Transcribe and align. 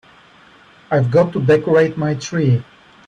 I've 0.89 1.11
got 1.11 1.31
to 1.33 1.39
decorate 1.45 1.95
my 1.95 2.15
tree. 2.15 2.63